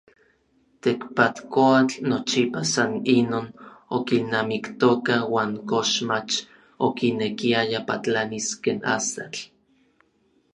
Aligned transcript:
Tekpatkoatl 0.85 1.97
nochipa 2.11 2.61
san 2.73 2.91
inon 3.17 3.47
okilnamiktoka 3.97 5.15
uan 5.33 5.51
koxmach 5.69 6.33
okinekiaya 6.87 7.79
patlanis 7.89 8.47
ken 8.63 8.79
astatl. 8.95 9.41